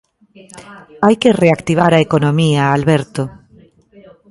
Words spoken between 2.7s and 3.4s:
Alberto...